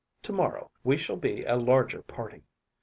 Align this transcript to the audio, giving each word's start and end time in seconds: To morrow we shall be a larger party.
To 0.23 0.33
morrow 0.33 0.71
we 0.83 0.97
shall 0.97 1.15
be 1.15 1.41
a 1.43 1.55
larger 1.57 2.01
party. 2.01 2.41